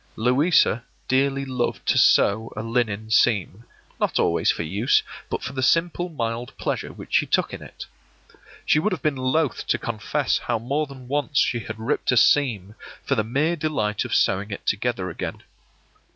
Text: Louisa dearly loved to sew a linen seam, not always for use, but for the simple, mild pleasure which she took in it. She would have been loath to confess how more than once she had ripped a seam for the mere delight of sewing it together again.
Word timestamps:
Louisa 0.15 0.83
dearly 1.07 1.45
loved 1.45 1.85
to 1.87 1.95
sew 1.95 2.51
a 2.57 2.63
linen 2.63 3.11
seam, 3.11 3.65
not 3.99 4.17
always 4.17 4.49
for 4.49 4.63
use, 4.63 5.03
but 5.29 5.43
for 5.43 5.53
the 5.53 5.61
simple, 5.61 6.09
mild 6.09 6.57
pleasure 6.57 6.91
which 6.91 7.13
she 7.13 7.27
took 7.27 7.53
in 7.53 7.61
it. 7.61 7.85
She 8.65 8.79
would 8.79 8.93
have 8.93 9.03
been 9.03 9.15
loath 9.15 9.67
to 9.67 9.77
confess 9.77 10.39
how 10.39 10.57
more 10.57 10.87
than 10.87 11.07
once 11.07 11.37
she 11.37 11.59
had 11.59 11.77
ripped 11.79 12.11
a 12.11 12.17
seam 12.17 12.73
for 13.05 13.13
the 13.13 13.23
mere 13.23 13.55
delight 13.55 14.03
of 14.03 14.15
sewing 14.15 14.49
it 14.49 14.65
together 14.65 15.11
again. 15.11 15.43